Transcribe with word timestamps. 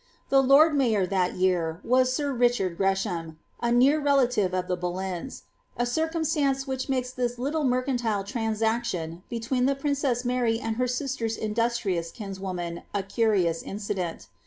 The 0.29 0.41
lord 0.41 0.73
mayor 0.75 1.05
that 1.05 1.35
year 1.35 1.79
was 1.83 2.11
sir 2.11 2.33
Richard 2.33 2.75
Greshaoil 2.75 3.35
near 3.71 4.01
relative 4.01 4.51
of 4.51 4.67
the 4.67 4.75
Boleyns, 4.75 5.43
a 5.77 5.85
circumstance 5.85 6.65
which 6.65 6.89
makes 6.89 7.11
this 7.11 7.35
lldi 7.35 7.63
mercantile 7.67 8.23
transaction 8.23 9.21
between 9.29 9.67
the 9.67 9.75
princess 9.75 10.25
Mary 10.25 10.59
and 10.59 10.77
her 10.77 10.85
sistet^ 10.87 11.37
inM 11.39 11.53
trious 11.53 12.11
kinswoman 12.11 12.81
a 12.95 13.03
curious 13.03 13.61
incident. 13.61 14.27